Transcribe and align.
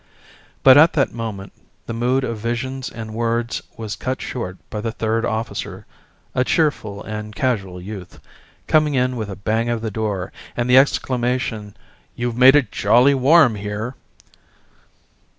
But 0.63 0.79
at 0.79 0.93
that 0.93 1.13
moment 1.13 1.53
the 1.85 1.93
mood 1.93 2.23
of 2.23 2.39
visions 2.39 2.89
and 2.89 3.13
words 3.13 3.61
was 3.77 3.95
cut 3.95 4.19
short 4.19 4.57
by 4.71 4.81
the 4.81 4.91
third 4.91 5.25
officer, 5.25 5.85
a 6.33 6.43
cheerful 6.43 7.03
and 7.03 7.35
casual 7.35 7.79
youth, 7.79 8.19
coming 8.65 8.95
in 8.95 9.15
with 9.15 9.29
a 9.29 9.35
bang 9.35 9.69
of 9.69 9.81
the 9.81 9.91
door 9.91 10.31
and 10.57 10.67
the 10.67 10.75
exclamation: 10.79 11.77
"You've 12.15 12.35
made 12.35 12.55
it 12.55 12.71
jolly 12.71 13.13
warm 13.13 13.55
in 13.57 13.61
here." 13.61 13.95